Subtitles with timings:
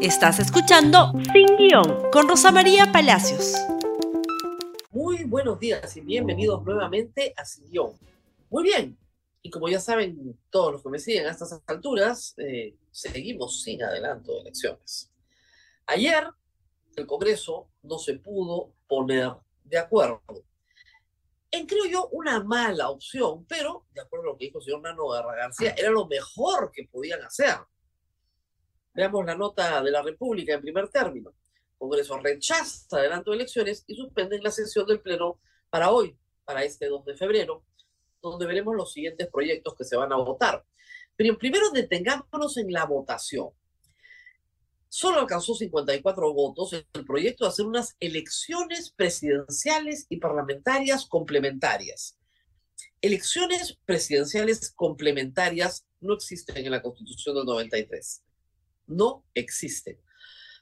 [0.00, 3.54] Estás escuchando Sin Guión con Rosa María Palacios.
[4.92, 7.92] Muy buenos días y bienvenidos nuevamente a Sin Guión.
[8.48, 8.96] Muy bien,
[9.42, 13.82] y como ya saben todos los que me siguen a estas alturas, eh, seguimos sin
[13.82, 15.10] adelanto de elecciones.
[15.86, 16.28] Ayer
[16.94, 19.32] el Congreso no se pudo poner
[19.64, 20.22] de acuerdo
[21.50, 24.82] en, creo yo, una mala opción, pero, de acuerdo a lo que dijo el señor
[24.82, 27.56] Nano Garra García, era lo mejor que podían hacer.
[28.94, 31.34] Veamos la nota de la República en primer término.
[31.78, 36.86] Congreso rechaza adelanto de elecciones y suspende la sesión del Pleno para hoy, para este
[36.86, 37.64] 2 de febrero,
[38.20, 40.64] donde veremos los siguientes proyectos que se van a votar.
[41.14, 43.50] Pero primero detengámonos en la votación.
[44.88, 52.18] Solo alcanzó 54 votos el proyecto de hacer unas elecciones presidenciales y parlamentarias complementarias.
[53.00, 58.22] Elecciones presidenciales complementarias no existen en la Constitución del 93
[58.88, 60.00] no existen.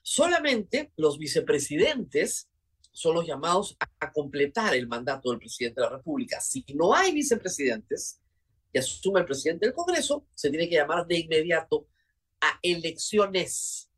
[0.02, 2.48] Solamente los vicepresidentes
[2.92, 6.40] son los llamados a, completar el mandato del presidente de la República.
[6.40, 8.20] Si no hay vicepresidentes
[8.72, 11.88] y asume el presidente del Congreso, se tiene que llamar de inmediato
[12.40, 13.90] a elecciones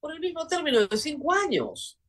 [0.00, 2.00] por el mismo término de cinco años.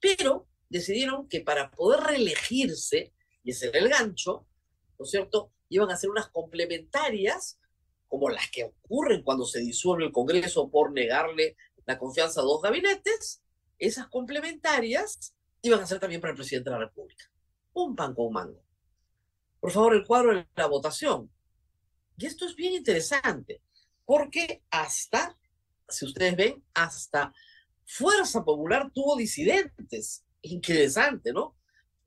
[0.00, 3.12] Pero decidieron que para poder reelegirse,
[3.44, 4.46] y ese era el gancho,
[4.98, 7.59] ¿no es cierto?, iban a hacer unas complementarias
[8.10, 12.60] como las que ocurren cuando se disuelve el Congreso por negarle la confianza a dos
[12.60, 13.40] gabinetes,
[13.78, 17.30] esas complementarias iban a ser también para el presidente de la República.
[17.72, 18.64] Un pan con mango.
[19.60, 21.30] Por favor, el cuadro de la votación.
[22.16, 23.62] Y esto es bien interesante,
[24.04, 25.38] porque hasta,
[25.88, 27.32] si ustedes ven, hasta
[27.84, 30.24] Fuerza Popular tuvo disidentes.
[30.42, 31.56] Interesante, ¿no?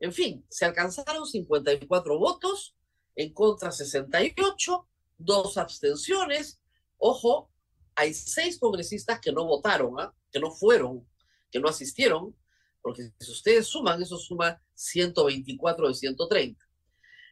[0.02, 2.76] En fin, se alcanzaron 54 votos,
[3.16, 4.88] en contra 68,
[5.24, 6.60] dos abstenciones.
[6.98, 7.50] Ojo,
[7.96, 10.14] hay seis congresistas que no votaron, ¿ah?
[10.32, 11.08] que no fueron,
[11.52, 12.36] que no asistieron,
[12.82, 16.66] porque si ustedes suman, eso suma 124 de 130.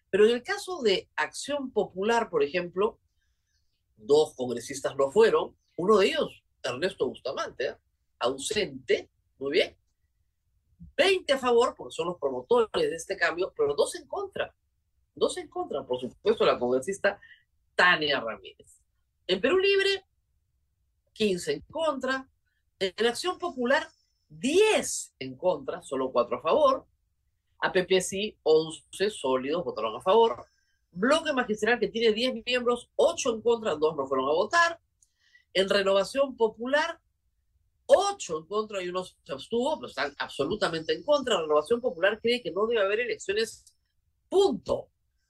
[0.09, 2.99] Pero en el caso de Acción Popular, por ejemplo,
[3.95, 7.79] dos congresistas no fueron, uno de ellos, Ernesto Bustamante, ¿ah?
[8.19, 9.09] ausente,
[9.39, 9.77] muy bien.
[10.97, 14.53] 20 a favor, porque son los promotores de este cambio, pero dos en contra.
[15.13, 17.19] Dos en contra, por supuesto, la congresista
[17.81, 18.79] Tania Ramírez.
[19.25, 20.05] En Perú Libre,
[21.13, 22.29] 15 en contra.
[22.77, 23.87] En Acción Popular,
[24.29, 26.85] 10 en contra, solo 4 a favor.
[27.59, 30.45] A PPSI, 11 sólidos votaron a favor.
[30.91, 34.79] Bloque Magistral, que tiene 10 miembros, 8 en contra, 2 no fueron a votar.
[35.51, 36.99] En Renovación Popular,
[37.87, 41.41] 8 en contra y uno se abstuvo, pero están absolutamente en contra.
[41.41, 43.65] Renovación Popular cree que no debe haber elecciones,
[44.29, 44.89] punto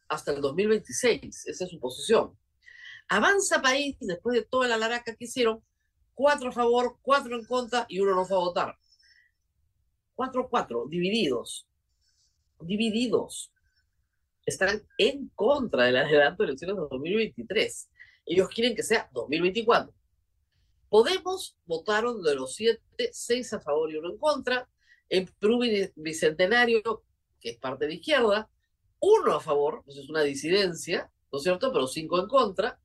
[0.09, 1.47] hasta el 2026.
[1.47, 2.40] Esa es su posición.
[3.09, 5.63] Avanza País, después de toda la laraca que hicieron,
[6.13, 8.77] cuatro a favor, cuatro en contra y uno no fue a votar.
[10.15, 11.67] Cuatro, cuatro, divididos.
[12.59, 13.51] Divididos.
[14.45, 17.89] Están en contra del adelanto de elecciones de 2023.
[18.25, 19.93] Ellos quieren que sea 2024.
[20.89, 24.67] Podemos votaron de los siete, seis a favor y uno en contra.
[25.09, 25.59] En Perú
[25.95, 27.03] Bicentenario,
[27.39, 28.49] que es parte de izquierda,
[28.99, 31.71] uno a favor, pues es una disidencia, ¿no es cierto?
[31.73, 32.79] Pero cinco en contra.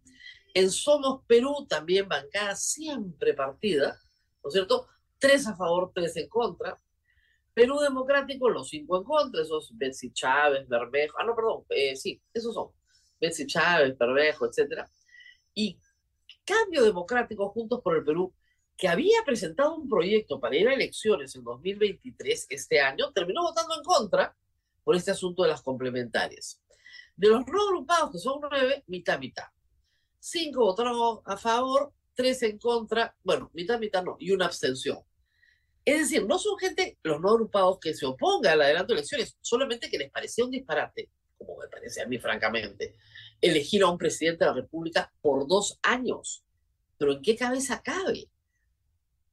[0.57, 4.01] En Somos Perú, también bancada siempre partida,
[4.43, 4.87] ¿no es cierto?
[5.19, 6.75] Tres a favor, tres en contra.
[7.53, 12.23] Perú Democrático, los cinco en contra, esos Betsy Chávez, Bermejo, ah, no, perdón, eh, sí,
[12.33, 12.71] esos son,
[13.21, 14.91] Betsy Chávez, Bermejo, etcétera.
[15.53, 15.79] Y
[16.43, 18.33] Cambio Democrático, Juntos por el Perú,
[18.79, 23.75] que había presentado un proyecto para ir a elecciones en 2023, este año, terminó votando
[23.75, 24.35] en contra,
[24.83, 26.63] por este asunto de las complementarias.
[27.15, 29.49] De los no agrupados, que son nueve, mitad, mitad.
[30.19, 34.99] Cinco votaron a favor, tres en contra, bueno, mitad, mitad no, y una abstención.
[35.85, 39.37] Es decir, no son gente, los no agrupados, que se opongan al adelanto de elecciones,
[39.41, 42.97] solamente que les parecía un disparate, como me parece a mí, francamente,
[43.41, 46.45] elegir a un presidente de la República por dos años.
[46.99, 48.29] Pero ¿en qué cabeza cabe?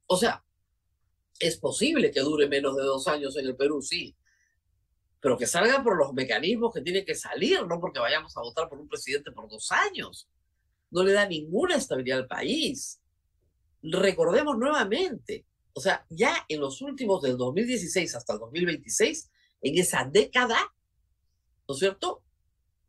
[0.05, 0.43] O sea,
[1.39, 4.15] es posible que dure menos de dos años en el Perú, sí,
[5.23, 8.67] pero que salga por los mecanismos que tiene que salir, no porque vayamos a votar
[8.67, 10.29] por un presidente por dos años.
[10.93, 13.01] No le da ninguna estabilidad al país.
[13.81, 19.31] Recordemos nuevamente, o sea, ya en los últimos del 2016 hasta el 2026,
[19.61, 20.57] en esa década,
[21.67, 22.23] ¿no es cierto?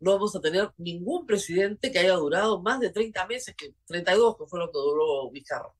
[0.00, 4.36] No vamos a tener ningún presidente que haya durado más de 30 meses, que 32,
[4.36, 5.72] que fue lo que duró Vizcarra.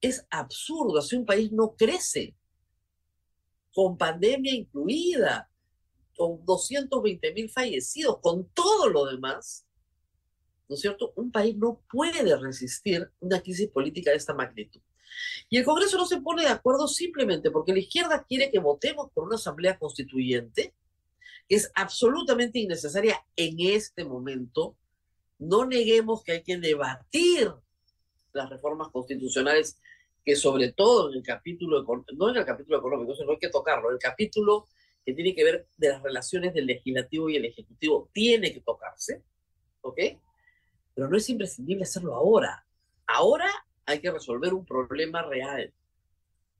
[0.00, 2.36] Es absurdo, así un país no crece
[3.72, 5.50] con pandemia incluida,
[6.16, 9.66] con 220 mil fallecidos, con todo lo demás,
[10.70, 11.12] ¿no es cierto?
[11.16, 14.80] Un país no puede resistir una crisis política de esta magnitud.
[15.48, 19.10] Y el Congreso no se pone de acuerdo simplemente porque la izquierda quiere que votemos
[19.12, 20.72] por una asamblea constituyente,
[21.48, 24.76] que es absolutamente innecesaria en este momento.
[25.40, 27.52] No neguemos que hay que debatir
[28.32, 29.76] las reformas constitucionales
[30.24, 33.90] que sobre todo en el capítulo, no en el capítulo económico, no hay que tocarlo,
[33.90, 34.68] el capítulo
[35.04, 39.24] que tiene que ver de las relaciones del legislativo y el ejecutivo tiene que tocarse,
[39.80, 39.98] ¿ok?
[40.94, 42.66] Pero no es imprescindible hacerlo ahora.
[43.06, 43.50] Ahora
[43.86, 45.72] hay que resolver un problema real,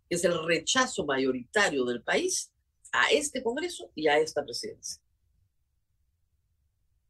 [0.09, 2.53] que es el rechazo mayoritario del país
[2.93, 5.01] a este Congreso y a esta presidencia.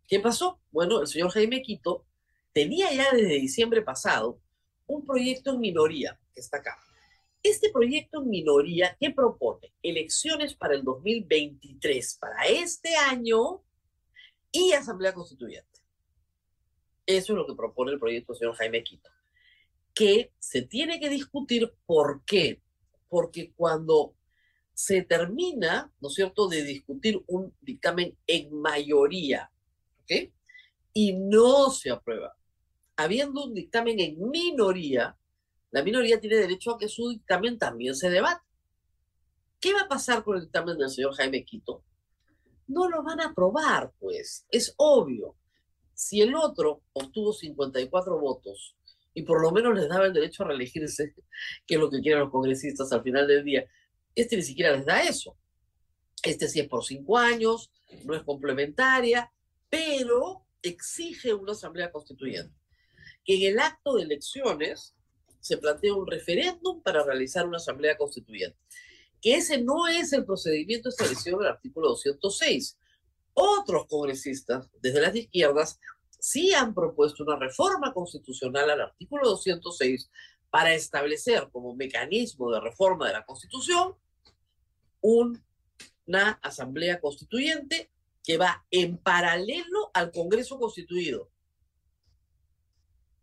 [0.06, 0.60] ¿Qué pasó?
[0.72, 2.04] Bueno, el señor Jaime Quito
[2.52, 4.40] tenía ya desde diciembre pasado
[4.86, 6.76] un proyecto en minoría, que está acá.
[7.42, 9.72] Este proyecto en minoría, ¿qué propone?
[9.82, 13.62] Elecciones para el 2023, para este año,
[14.52, 15.69] y Asamblea Constituyente.
[17.16, 19.10] Eso es lo que propone el proyecto del señor Jaime Quito.
[19.92, 22.62] Que se tiene que discutir por qué.
[23.08, 24.14] Porque cuando
[24.72, 29.50] se termina, ¿no es cierto?, de discutir un dictamen en mayoría,
[30.02, 30.32] ¿ok?
[30.92, 32.36] Y no se aprueba.
[32.96, 35.18] Habiendo un dictamen en minoría,
[35.70, 38.44] la minoría tiene derecho a que su dictamen también se debate.
[39.60, 41.84] ¿Qué va a pasar con el dictamen del señor Jaime Quito?
[42.68, 45.36] No lo van a aprobar, pues, es obvio.
[46.00, 48.74] Si el otro obtuvo 54 votos
[49.12, 51.14] y por lo menos les daba el derecho a reelegirse,
[51.66, 53.66] que es lo que quieren los congresistas al final del día,
[54.14, 55.36] este ni siquiera les da eso.
[56.22, 57.70] Este sí es por cinco años,
[58.06, 59.30] no es complementaria,
[59.68, 62.56] pero exige una asamblea constituyente.
[63.22, 64.94] Que en el acto de elecciones
[65.38, 68.56] se plantea un referéndum para realizar una asamblea constituyente.
[69.20, 72.78] Que ese no es el procedimiento establecido en el artículo 206.
[73.34, 75.78] Otros congresistas, desde las izquierdas,
[76.18, 80.10] sí han propuesto una reforma constitucional al artículo 206
[80.50, 83.94] para establecer como mecanismo de reforma de la Constitución
[85.00, 87.90] una asamblea constituyente
[88.22, 91.30] que va en paralelo al Congreso constituido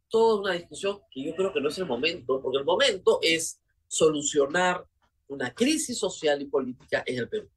[0.10, 3.60] toda una discusión que yo creo que no es el momento, porque el momento es
[3.88, 4.86] solucionar
[5.28, 7.50] una crisis social y política en el Perú.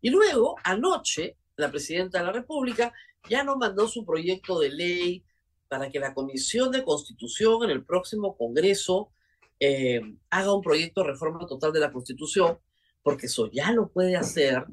[0.00, 2.92] Y luego, anoche, la presidenta de la República
[3.28, 5.24] ya no mandó su proyecto de ley
[5.68, 9.10] para que la Comisión de Constitución en el próximo Congreso
[9.58, 10.00] eh,
[10.30, 12.58] haga un proyecto de reforma total de la Constitución,
[13.02, 14.64] porque eso ya lo puede hacer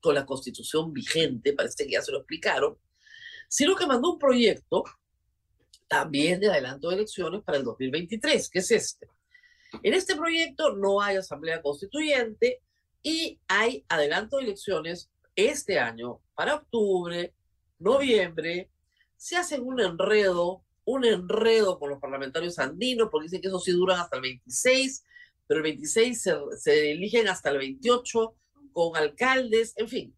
[0.00, 2.76] con la Constitución vigente, parece que ya se lo explicaron,
[3.48, 4.84] sino que mandó un proyecto
[5.88, 9.08] también de adelanto de elecciones para el 2023, que es este.
[9.82, 12.60] En este proyecto no hay asamblea constituyente
[13.02, 17.32] y hay adelanto de elecciones este año para octubre,
[17.78, 18.70] noviembre.
[19.16, 23.72] Se hace un enredo, un enredo con los parlamentarios andinos, porque dicen que eso sí
[23.72, 25.04] duran hasta el 26,
[25.46, 28.34] pero el 26 se, se eligen hasta el 28
[28.72, 30.16] con alcaldes, en fin.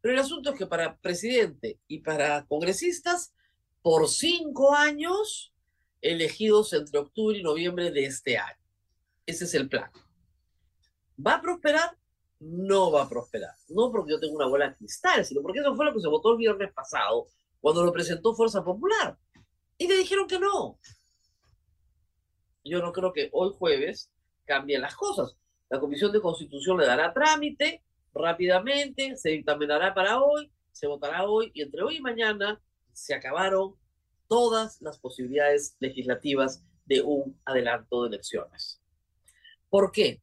[0.00, 3.34] Pero el asunto es que para presidente y para congresistas
[3.82, 5.52] por cinco años
[6.00, 8.58] elegidos entre octubre y noviembre de este año.
[9.26, 9.90] Ese es el plan.
[11.24, 11.96] ¿Va a prosperar?
[12.40, 13.54] No va a prosperar.
[13.68, 16.08] No porque yo tengo una bola de cristal, sino porque eso fue lo que se
[16.08, 17.26] votó el viernes pasado
[17.60, 19.16] cuando lo presentó Fuerza Popular.
[19.78, 20.78] Y le dijeron que no.
[22.64, 24.10] Yo no creo que hoy jueves
[24.44, 25.36] cambien las cosas.
[25.68, 27.82] La Comisión de Constitución le dará trámite
[28.14, 32.60] rápidamente, se dictaminará para hoy, se votará hoy y entre hoy y mañana
[32.92, 33.74] se acabaron
[34.28, 38.80] todas las posibilidades legislativas de un adelanto de elecciones.
[39.68, 40.22] ¿Por qué?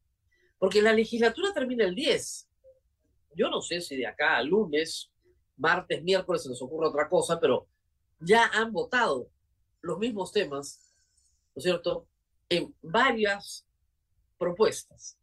[0.62, 2.48] Porque la legislatura termina el 10.
[3.34, 5.10] Yo no sé si de acá a lunes,
[5.56, 7.66] martes, miércoles se nos ocurre otra cosa, pero
[8.20, 9.28] ya han votado
[9.80, 10.94] los mismos temas,
[11.52, 12.06] ¿no es cierto?,
[12.48, 13.66] en varias
[14.38, 15.18] propuestas.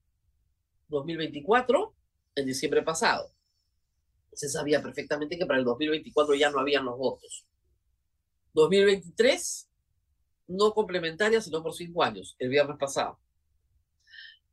[0.89, 1.95] 2024,
[2.35, 3.31] en diciembre pasado
[4.33, 7.47] se sabía perfectamente que para el 2024 ya no habían los votos.
[8.55, 9.69] 2023,
[10.47, 13.17] no complementaria, sino por cinco años, el viernes pasado.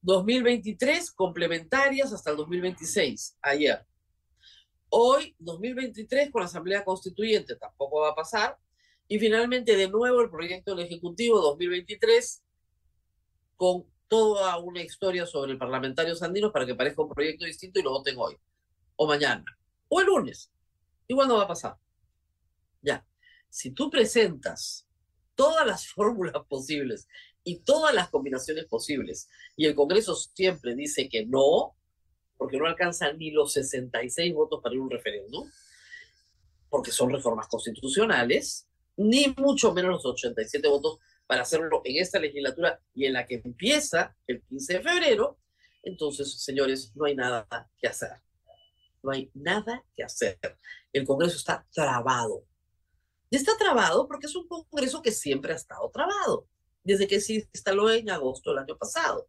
[0.06, 3.84] 2023, complementarias hasta el 2026, ayer.
[4.88, 8.56] Hoy, 2023, con la Asamblea Constituyente, tampoco va a pasar.
[9.08, 12.40] Y finalmente, de nuevo, el proyecto del Ejecutivo 2023,
[13.56, 17.82] con toda una historia sobre el parlamentario Sandino para que parezca un proyecto distinto y
[17.82, 18.36] lo voten hoy
[18.94, 19.44] o mañana
[19.88, 20.52] o el lunes.
[21.08, 21.76] Igual no va a pasar.
[22.80, 23.04] Ya.
[23.48, 24.86] Si tú presentas
[25.34, 27.08] todas las fórmulas posibles
[27.46, 31.76] y todas las combinaciones posibles, y el Congreso siempre dice que no,
[32.36, 35.48] porque no alcanzan ni los 66 votos para ir a un referéndum,
[36.68, 40.98] porque son reformas constitucionales, ni mucho menos los 87 votos
[41.28, 45.38] para hacerlo en esta legislatura y en la que empieza el 15 de febrero,
[45.84, 47.46] entonces, señores, no hay nada
[47.78, 48.10] que hacer.
[49.04, 50.36] No hay nada que hacer.
[50.92, 52.44] El Congreso está trabado.
[53.30, 56.48] Y está trabado porque es un Congreso que siempre ha estado trabado,
[56.86, 59.26] desde que se instaló en agosto del año pasado.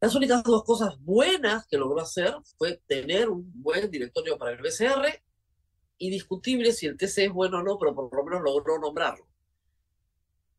[0.00, 4.62] Las únicas dos cosas buenas que logró hacer fue tener un buen directorio para el
[4.62, 5.22] BCR,
[5.98, 9.26] indiscutible si el TC es bueno o no, pero por lo menos logró nombrarlo.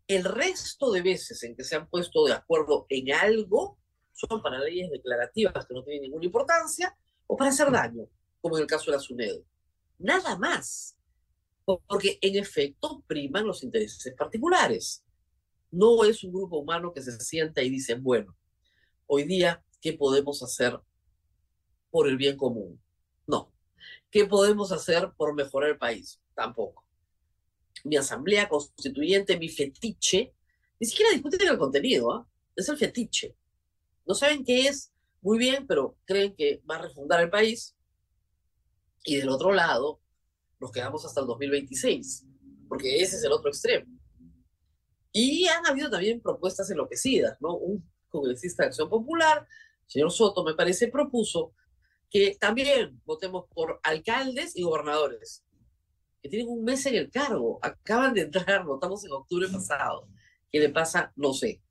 [0.08, 3.78] El resto de veces en que se han puesto de acuerdo en algo
[4.14, 8.10] son para leyes declarativas que no tienen ninguna importancia o para hacer daño,
[8.42, 9.40] como en el caso de la SUNED.
[10.00, 10.98] Nada más.
[11.64, 15.04] Porque en efecto priman los intereses particulares.
[15.72, 18.36] No es un grupo humano que se sienta y dice, bueno,
[19.06, 20.80] hoy día, ¿qué podemos hacer
[21.92, 22.82] por el bien común?
[23.26, 23.52] No.
[24.10, 26.20] ¿Qué podemos hacer por mejorar el país?
[26.34, 26.88] Tampoco
[27.84, 30.34] mi asamblea constituyente, mi fetiche,
[30.80, 32.28] ni siquiera discuten el contenido, ¿ah?
[32.56, 33.36] es el fetiche.
[34.06, 37.76] No saben qué es muy bien, pero creen que va a refundar el país.
[39.04, 40.00] Y del otro lado,
[40.60, 42.26] nos quedamos hasta el 2026,
[42.68, 43.97] porque ese es el otro extremo.
[45.18, 47.56] Y han habido también propuestas enloquecidas, ¿no?
[47.56, 49.48] Un congresista de Acción Popular,
[49.86, 51.54] señor Soto, me parece, propuso
[52.10, 55.44] que también votemos por alcaldes y gobernadores
[56.22, 60.08] que tienen un mes en el cargo, acaban de entrar, votamos en octubre pasado.
[60.52, 61.12] ¿Qué le pasa?
[61.16, 61.62] No sé.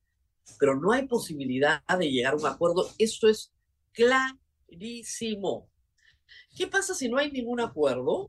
[0.59, 2.88] Pero no hay posibilidad de llegar a un acuerdo.
[2.99, 3.53] Eso es
[3.93, 5.69] clarísimo.
[6.57, 8.29] ¿Qué pasa si no hay ningún acuerdo?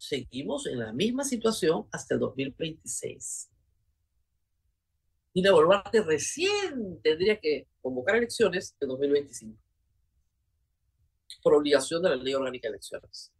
[0.00, 3.50] Seguimos en la misma situación hasta el 2026.
[5.34, 9.58] Y la Boluarte recién tendría que convocar elecciones en 2025
[11.42, 13.32] por obligación de la Ley Orgánica de Elecciones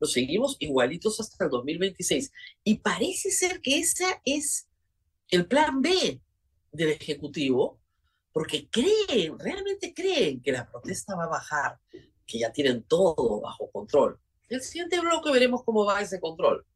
[0.00, 2.32] lo seguimos igualitos hasta el 2026.
[2.64, 4.66] Y parece ser que ese es
[5.28, 6.20] el plan B
[6.72, 7.78] del Ejecutivo,
[8.32, 11.78] porque creen, realmente creen que la protesta va a bajar,
[12.26, 14.18] que ya tienen todo bajo control.
[14.50, 16.66] El siguiente bloque veremos cómo va ese control.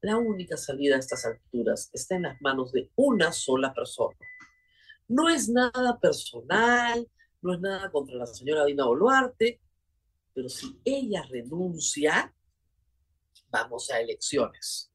[0.00, 4.18] La única salida a estas alturas está en las manos de una sola persona.
[5.06, 7.08] No es nada personal,
[7.42, 9.60] no es nada contra la señora Dina Boluarte,
[10.34, 12.34] pero si ella renuncia,
[13.50, 14.90] vamos a elecciones.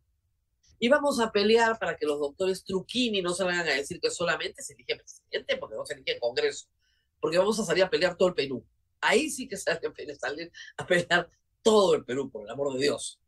[0.80, 4.62] Y vamos a pelear para que los doctores Truquini no salgan a decir que solamente
[4.62, 6.68] se elige presidente, porque no se elige Congreso.
[7.22, 8.66] Porque vamos a salir a pelear todo el Perú.
[9.08, 11.30] Ahí sí que salen a pelear
[11.62, 13.20] todo el Perú, por el amor de Dios.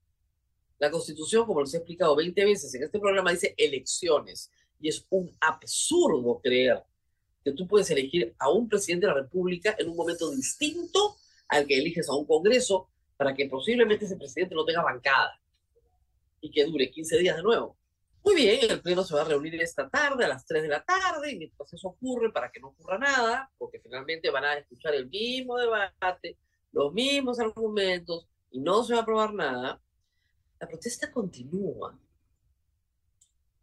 [0.80, 4.52] La Constitución, como les he explicado 20 veces en este programa, dice elecciones.
[4.80, 6.84] Y es un absurdo creer
[7.44, 11.18] que tú puedes elegir a un presidente de la República en un momento distinto
[11.48, 15.40] al que eliges a un Congreso para que posiblemente ese presidente no tenga bancada
[16.42, 17.77] y que dure 15 días de nuevo.
[18.28, 20.84] Muy bien, el Pleno se va a reunir esta tarde a las 3 de la
[20.84, 24.94] tarde y mientras eso ocurre, para que no ocurra nada, porque finalmente van a escuchar
[24.96, 26.38] el mismo debate,
[26.74, 29.82] los mismos argumentos y no se va a aprobar nada,
[30.60, 31.98] la protesta continúa.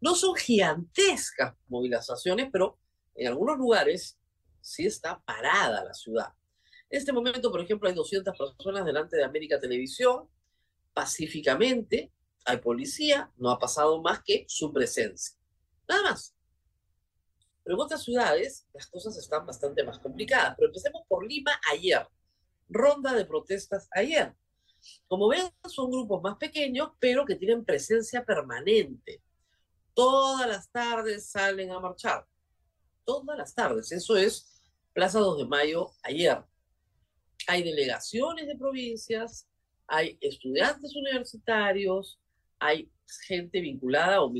[0.01, 2.79] No son gigantescas movilizaciones, pero
[3.13, 4.17] en algunos lugares
[4.61, 6.33] sí está parada la ciudad.
[6.89, 10.27] En este momento, por ejemplo, hay 200 personas delante de América Televisión,
[10.91, 12.14] pacíficamente,
[12.45, 15.37] hay policía, no ha pasado más que su presencia.
[15.87, 16.35] Nada más.
[17.63, 20.55] Pero en otras ciudades las cosas están bastante más complicadas.
[20.55, 22.07] Pero empecemos por Lima ayer.
[22.69, 24.33] Ronda de protestas ayer.
[25.07, 29.21] Como ven, son grupos más pequeños, pero que tienen presencia permanente.
[29.93, 32.25] Todas las tardes salen a marchar.
[33.03, 33.91] Todas las tardes.
[33.91, 34.61] Eso es
[34.93, 36.43] Plaza 2 de Mayo ayer
[37.47, 39.47] hay delegaciones de provincias,
[39.87, 42.19] hay estudiantes universitarios,
[42.59, 42.91] hay
[43.27, 44.33] gente vinculada o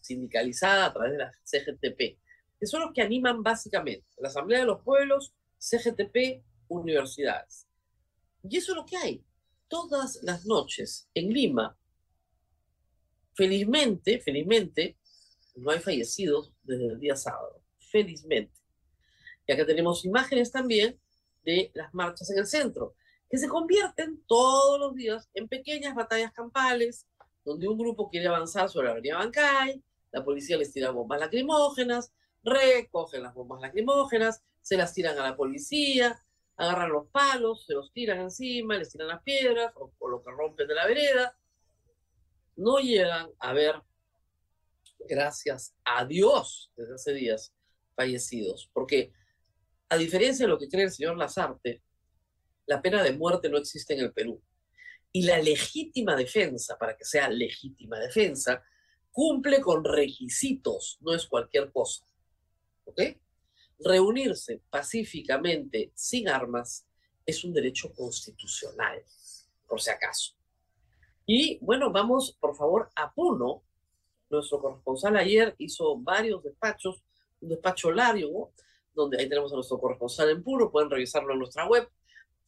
[0.00, 2.18] sindicalizada a través de la CGTP,
[2.58, 7.66] que son los que animan básicamente la Asamblea de los Pueblos, CGTP, universidades.
[8.42, 9.24] Y eso es lo que hay
[9.68, 11.76] todas las noches en Lima.
[13.34, 14.98] Felizmente, felizmente,
[15.56, 17.62] no hay fallecidos desde el día sábado.
[17.78, 18.58] Felizmente.
[19.46, 21.00] Y acá tenemos imágenes también
[21.44, 22.94] de las marchas en el centro,
[23.30, 27.06] que se convierten todos los días en pequeñas batallas campales,
[27.48, 32.12] donde un grupo quiere avanzar sobre la avenida Bancay, la policía les tira bombas lacrimógenas,
[32.44, 36.22] recogen las bombas lacrimógenas, se las tiran a la policía,
[36.56, 40.30] agarran los palos, se los tiran encima, les tiran las piedras o, o lo que
[40.30, 41.36] rompen de la vereda.
[42.56, 43.80] No llegan a ver,
[45.08, 47.54] gracias a Dios, desde hace días,
[47.96, 49.12] fallecidos, porque
[49.88, 51.82] a diferencia de lo que cree el señor Lazarte,
[52.66, 54.42] La pena de muerte no existe en el Perú.
[55.18, 58.62] Y la legítima defensa, para que sea legítima defensa,
[59.10, 62.06] cumple con requisitos, no es cualquier cosa.
[62.84, 63.02] ¿Ok?
[63.80, 66.86] Reunirse pacíficamente sin armas
[67.26, 69.02] es un derecho constitucional,
[69.66, 70.36] por si acaso.
[71.26, 73.64] Y bueno, vamos por favor a Puno.
[74.30, 77.02] Nuestro corresponsal ayer hizo varios despachos,
[77.40, 78.52] un despacho largo,
[78.94, 81.88] donde ahí tenemos a nuestro corresponsal en Puno, pueden revisarlo en nuestra web.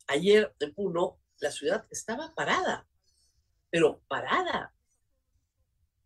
[0.06, 2.86] Ayer en Puno la ciudad estaba parada,
[3.70, 4.74] pero parada.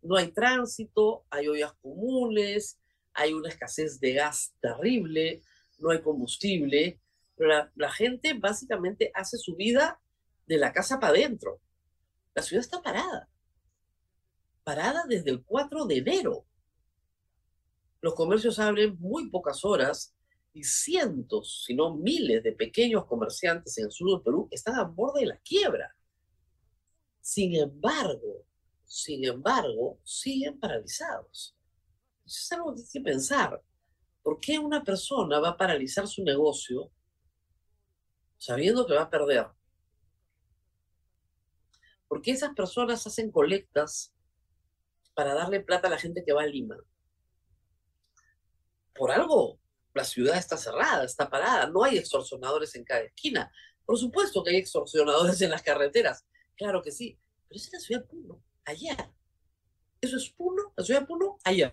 [0.01, 2.79] No hay tránsito, hay ollas comunes,
[3.13, 5.41] hay una escasez de gas terrible,
[5.79, 7.01] no hay combustible,
[7.35, 9.99] pero la, gente básicamente hace su vida
[10.45, 11.59] de la casa para adentro.
[12.33, 13.29] La ciudad está parada.
[14.63, 16.45] Parada desde el 4 de enero.
[18.01, 20.15] Los comercios abren muy pocas horas
[20.55, 24.85] y cientos, si no miles de pequeños comerciantes en el sur del Perú están a
[24.85, 25.93] borde de la quiebra.
[27.19, 28.45] Sin embargo,
[28.85, 31.57] sin embargo, siguen paralizados.
[32.25, 33.61] Eso es algo que hay que pensar.
[34.23, 36.89] ¿Por qué una persona va a paralizar su negocio
[38.37, 39.47] sabiendo que va a perder?
[42.07, 44.15] ¿Por qué esas personas hacen colectas
[45.13, 46.77] para darle plata a la gente que va a Lima?
[48.93, 49.59] Por algo
[49.95, 53.51] la ciudad está cerrada, está parada, no hay extorsionadores en cada esquina.
[53.85, 56.25] Por supuesto que hay extorsionadores en las carreteras,
[56.57, 58.97] claro que sí, pero es la ciudad de Puno, ayer.
[60.01, 61.71] Eso es Puno, la ciudad de Puno, ayer.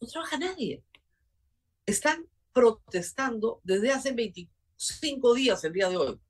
[0.00, 0.82] No trabaja nadie.
[1.84, 6.20] Están protestando desde hace 25 días el día de hoy.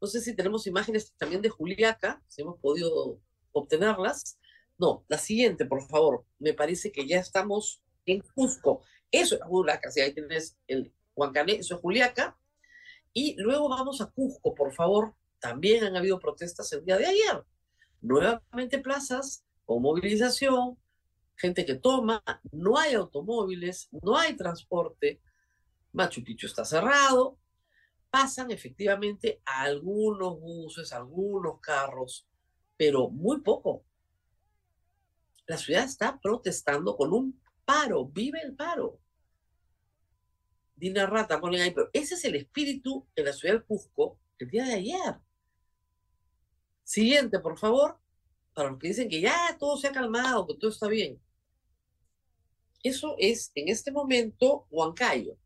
[0.00, 3.20] No sé si tenemos imágenes también de Juliaca, si hemos podido
[3.52, 4.38] obtenerlas.
[4.76, 6.26] No, la siguiente, por favor.
[6.38, 8.82] Me parece que ya estamos en Cusco.
[9.14, 12.36] Eso es Juliaca, si ahí tienes el Huancané, eso es Juliaca.
[13.12, 15.14] Y luego vamos a Cusco, por favor.
[15.38, 17.44] También han habido protestas el día de ayer.
[18.00, 20.76] Nuevamente plazas con movilización,
[21.36, 25.20] gente que toma, no hay automóviles, no hay transporte.
[25.92, 27.38] Machu Picchu está cerrado.
[28.10, 32.26] Pasan efectivamente algunos buses, algunos carros,
[32.76, 33.84] pero muy poco.
[35.46, 39.03] La ciudad está protestando con un paro, vive el paro.
[40.76, 44.50] Dina Rata ponen ahí, pero ese es el espíritu en la ciudad del Cusco el
[44.50, 45.14] día de ayer.
[46.82, 47.98] Siguiente, por favor,
[48.52, 51.20] para los que dicen que ya todo se ha calmado, que todo está bien.
[52.82, 55.36] Eso es en este momento Huancayo.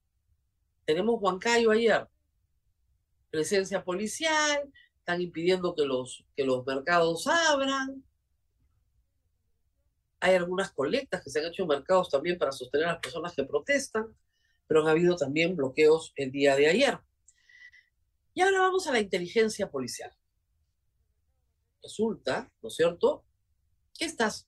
[0.84, 2.08] Tenemos Huancayo ayer.
[3.30, 8.02] Presencia policial, están impidiendo que los, que los mercados abran,
[10.20, 13.34] hay algunas colectas que se han hecho en mercados también para sostener a las personas
[13.34, 14.14] que protestan,
[14.68, 16.98] pero han habido también bloqueos el día de ayer.
[18.34, 20.12] Y ahora vamos a la inteligencia policial.
[21.82, 23.24] Resulta, ¿no es cierto?,
[23.98, 24.46] que estas,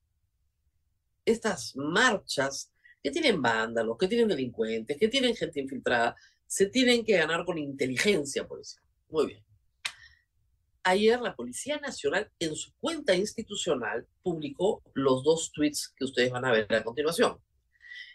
[1.25, 2.71] estas marchas
[3.03, 6.15] que tienen vándalos, que tienen delincuentes, que tienen gente infiltrada,
[6.47, 8.85] se tienen que ganar con inteligencia policial.
[9.09, 9.45] Muy bien.
[10.83, 16.45] Ayer la Policía Nacional en su cuenta institucional publicó los dos tweets que ustedes van
[16.45, 17.39] a ver a continuación.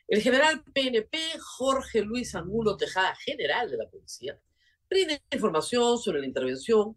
[0.08, 4.40] El general PNP Jorge Luis Angulo Tejada, general de la policía,
[4.88, 6.96] brinda información sobre la intervención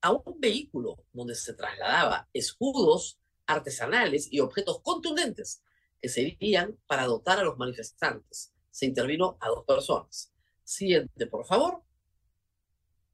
[0.00, 5.62] a un vehículo donde se trasladaba escudos artesanales y objetos contundentes
[6.00, 8.52] que serían para dotar a los manifestantes.
[8.70, 10.32] Se intervino a dos personas.
[10.62, 11.82] Siguiente, por favor.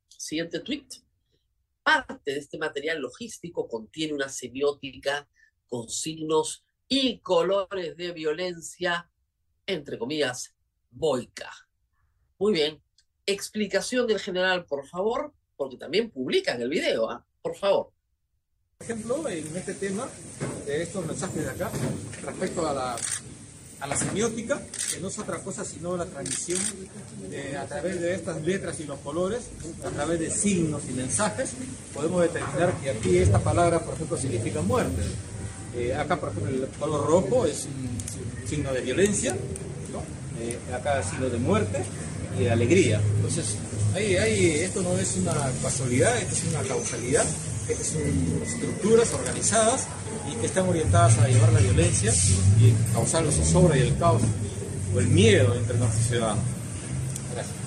[0.09, 0.89] Siguiente tweet.
[1.83, 5.27] Parte de este material logístico contiene una semiótica
[5.69, 9.11] con signos y colores de violencia,
[9.67, 10.55] entre comillas,
[10.91, 11.51] boica.
[12.39, 12.83] Muy bien.
[13.27, 17.25] Explicación del general, por favor, porque también publican el video, ¿ah?
[17.41, 17.93] Por favor.
[18.79, 20.09] Por ejemplo, en este tema
[20.67, 21.71] de estos mensajes de acá,
[22.23, 22.97] respecto a la
[23.83, 26.61] a la semiótica, que no es otra cosa sino la transmisión
[27.33, 29.51] eh, a través de estas letras y los colores,
[29.85, 31.51] a través de signos y mensajes,
[31.93, 35.03] podemos determinar que aquí esta palabra, por ejemplo, significa muerte.
[35.75, 39.35] Eh, acá, por ejemplo, el color rojo es un signo de violencia,
[40.41, 41.83] eh, acá signo de muerte
[42.39, 43.01] y de alegría.
[43.17, 43.57] Entonces,
[43.95, 47.25] ahí, ahí, esto no es una casualidad, esto es una causalidad,
[47.69, 48.03] estas son
[48.43, 49.87] estructuras organizadas
[50.31, 52.13] y que están orientadas a llevar la violencia
[52.61, 54.23] y causar los zozobra y el caos
[54.95, 56.45] o el miedo entre nuestros ciudadanos.
[57.33, 57.63] Gracias.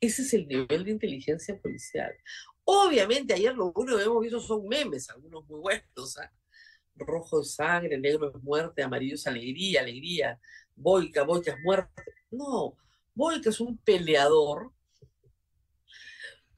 [0.00, 2.12] Ese es el nivel de inteligencia policial.
[2.64, 6.30] Obviamente, ayer lo único que hemos visto son memes, algunos muy buenos, ¿ah?
[6.98, 10.40] rojo es sangre, negro es muerte, amarillo es alegría, alegría,
[10.74, 12.02] Boica, Boica es muerte.
[12.30, 12.76] No,
[13.14, 14.72] Boica es un peleador.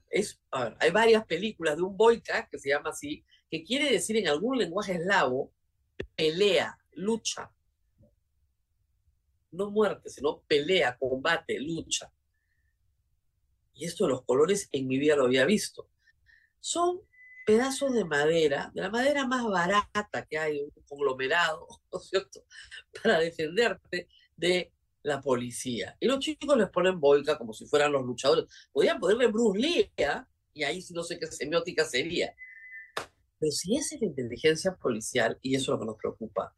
[0.08, 4.28] Es, hay varias películas de un Boica que se llama así, que quiere decir en
[4.28, 5.52] algún lenguaje eslavo,
[6.16, 7.50] pelea, lucha.
[9.52, 12.12] No muerte, sino pelea, combate, lucha.
[13.74, 15.88] Y esto de los colores en mi vida lo había visto.
[16.58, 17.00] Son
[17.46, 22.44] pedazos de madera, de la madera más barata que hay, un conglomerado, ¿no es cierto?,
[23.02, 25.96] para defenderte de la policía.
[25.98, 28.44] Y los chicos les ponen boica como si fueran los luchadores.
[28.72, 30.22] Podrían ponerle Bruce Lee, ¿eh?
[30.52, 32.34] y ahí no sé qué semiótica sería.
[33.38, 36.54] Pero si es la inteligencia policial, y eso es lo que nos preocupa,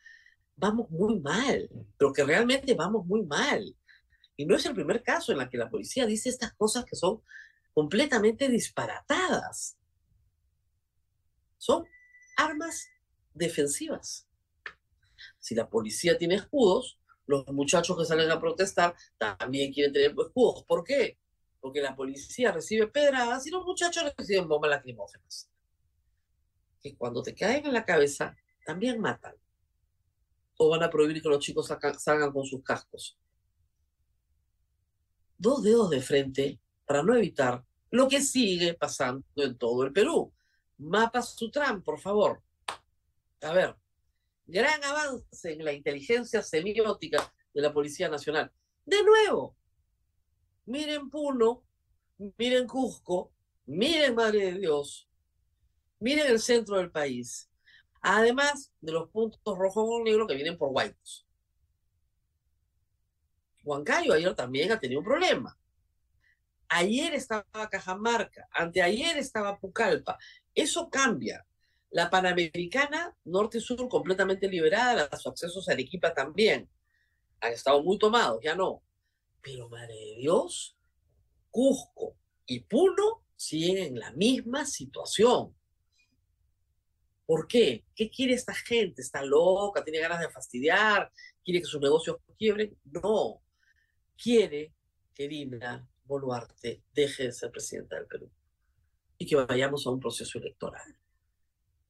[0.56, 3.64] vamos muy mal, pero que realmente vamos muy mal.
[4.36, 6.96] Y no es el primer caso en el que la policía dice estas cosas que
[6.96, 7.22] son
[7.72, 9.76] completamente disparatadas
[11.62, 11.86] son
[12.36, 12.88] armas
[13.34, 14.26] defensivas.
[15.38, 20.64] Si la policía tiene escudos, los muchachos que salen a protestar también quieren tener escudos.
[20.64, 21.18] ¿Por qué?
[21.60, 25.48] Porque la policía recibe pedradas y los muchachos reciben bombas lacrimógenas.
[26.82, 29.36] Que cuando te caen en la cabeza, también matan.
[30.56, 33.16] O van a prohibir que los chicos salgan con sus cascos.
[35.42, 40.32] Dos dedos de frente para no evitar lo que sigue pasando en todo el Perú.
[40.78, 42.40] Mapa Sutran, por favor.
[43.40, 43.74] A ver,
[44.46, 48.52] gran avance en la inteligencia semiótica de la Policía Nacional.
[48.86, 49.56] De nuevo,
[50.66, 51.64] miren Puno,
[52.38, 53.32] miren Cusco,
[53.66, 55.08] miren Madre de Dios,
[55.98, 57.50] miren el centro del país.
[58.00, 61.26] Además de los puntos rojos o negros que vienen por Guaycos.
[63.64, 65.56] Huancayo ayer también ha tenido un problema.
[66.68, 70.18] Ayer estaba Cajamarca, anteayer estaba Pucallpa.
[70.54, 71.46] Eso cambia.
[71.90, 76.70] La Panamericana, norte-sur, completamente liberada, los accesos a Arequipa también.
[77.40, 78.82] Han estado muy tomados, ya no.
[79.42, 80.74] Pero, madre de Dios,
[81.50, 85.54] Cusco y Puno siguen en la misma situación.
[87.26, 87.84] ¿Por qué?
[87.94, 89.02] ¿Qué quiere esta gente?
[89.02, 89.84] ¿Está loca?
[89.84, 91.12] ¿Tiene ganas de fastidiar?
[91.44, 92.76] ¿Quiere que sus negocios quiebren?
[92.84, 93.42] No.
[94.22, 94.72] Quiere
[95.12, 98.30] que Dina Boluarte deje de ser presidenta del Perú
[99.18, 100.96] y que vayamos a un proceso electoral.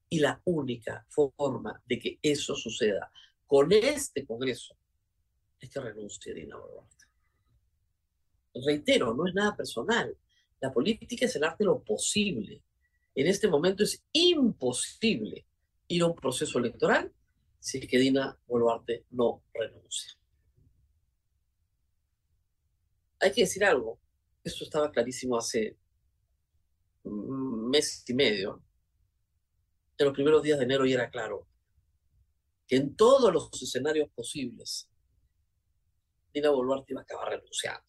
[0.09, 3.13] Y la única forma de que eso suceda
[3.47, 4.75] con este Congreso
[5.61, 7.05] es que renuncie Dina Boluarte.
[8.65, 10.17] Reitero, no es nada personal.
[10.59, 12.63] La política es el arte de lo posible.
[13.15, 15.45] En este momento es imposible
[15.87, 17.13] ir a un proceso electoral
[17.61, 20.22] si es que Dina Boluarte no renuncia.
[23.23, 23.99] Hay que decir algo.
[24.45, 25.79] Esto estaba clarísimo hace
[27.05, 28.63] mes y medio,
[29.99, 31.47] en los primeros días de enero ya era claro
[32.67, 34.89] que en todos los escenarios posibles,
[36.33, 37.85] Dina Boluarte iba a acabar renunciando.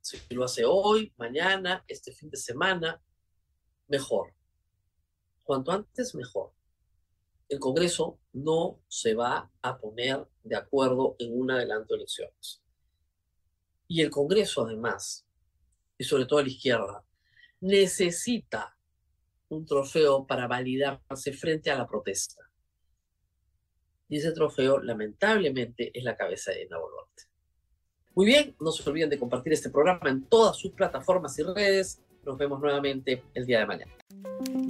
[0.00, 3.00] Si lo hace hoy, mañana, este fin de semana,
[3.86, 4.34] mejor.
[5.44, 6.52] Cuanto antes, mejor.
[7.48, 12.63] El Congreso no se va a poner de acuerdo en un adelanto de elecciones.
[13.86, 15.26] Y el Congreso, además,
[15.98, 17.04] y sobre todo la izquierda,
[17.60, 18.76] necesita
[19.48, 22.42] un trofeo para validarse frente a la protesta.
[24.08, 27.24] Y ese trofeo, lamentablemente, es la cabeza de Dina Boluarte.
[28.14, 32.00] Muy bien, no se olviden de compartir este programa en todas sus plataformas y redes.
[32.24, 33.92] Nos vemos nuevamente el día de mañana.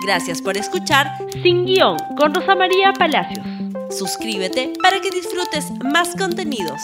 [0.05, 1.07] Gracias por escuchar
[1.43, 3.47] Sin Guión con Rosa María Palacios.
[3.91, 6.81] Suscríbete para que disfrutes más contenidos.